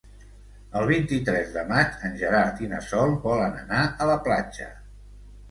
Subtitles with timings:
[0.77, 4.73] El vint-i-tres de maig en Gerard i na Sol volen anar a la platja.